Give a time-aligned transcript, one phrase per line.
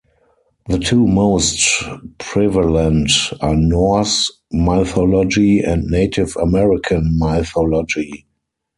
[0.65, 1.83] The two most
[2.17, 8.25] prevalent are Norse mythology and Native American mythology.